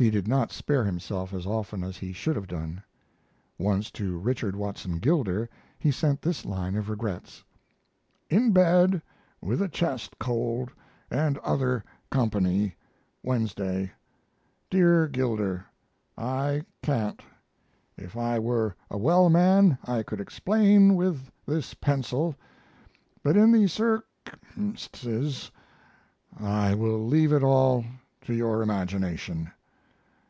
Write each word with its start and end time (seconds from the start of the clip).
He 0.00 0.10
did 0.10 0.28
not 0.28 0.52
spare 0.52 0.84
himself 0.84 1.34
as 1.34 1.44
often 1.44 1.82
as 1.82 1.96
he 1.96 2.12
should 2.12 2.36
have 2.36 2.46
done. 2.46 2.84
Once 3.58 3.90
to 3.90 4.16
Richard 4.16 4.54
Watson 4.54 5.00
Gilder 5.00 5.48
he 5.76 5.90
sent 5.90 6.22
this 6.22 6.44
line 6.44 6.76
of 6.76 6.88
regrets: 6.88 7.42
In 8.30 8.52
bed 8.52 9.02
with 9.40 9.60
a 9.60 9.68
chest 9.68 10.14
cold 10.20 10.70
and 11.10 11.36
other 11.38 11.82
company 12.12 12.76
Wednesday. 13.24 13.90
DEAR 14.70 15.08
GILDER, 15.08 15.66
I 16.16 16.62
can't. 16.80 17.20
If 17.96 18.16
I 18.16 18.38
were 18.38 18.76
a 18.88 18.96
well 18.98 19.28
man 19.28 19.78
I 19.84 20.04
could 20.04 20.20
explain 20.20 20.94
with 20.94 21.28
this 21.44 21.74
pencil, 21.74 22.36
but 23.24 23.36
in 23.36 23.50
the 23.50 23.66
cir 23.66 24.04
ces 24.76 25.50
I 26.38 26.72
will 26.72 27.04
leave 27.04 27.32
it 27.32 27.42
all 27.42 27.84
to 28.20 28.32
your 28.32 28.62
imagination. 28.62 29.50